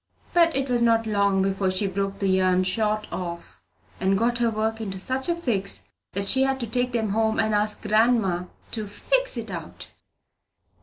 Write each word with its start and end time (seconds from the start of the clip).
But 0.33 0.55
it 0.55 0.67
was 0.67 0.81
not 0.81 1.05
long 1.05 1.43
before 1.43 1.69
she 1.69 1.85
broke 1.85 2.17
the 2.17 2.27
yarn 2.27 2.63
short 2.63 3.05
off, 3.11 3.61
and 3.99 4.17
got 4.17 4.39
her 4.39 4.49
work 4.49 4.81
into 4.81 4.97
such 4.97 5.29
a 5.29 5.35
fix 5.35 5.83
that 6.13 6.25
she 6.25 6.41
had 6.41 6.59
to 6.61 6.65
take 6.65 6.95
it 6.95 7.11
home 7.11 7.37
and 7.39 7.53
ask 7.53 7.83
grandma 7.83 8.45
to 8.71 8.87
"fix 8.87 9.37
it 9.37 9.51
out." 9.51 9.89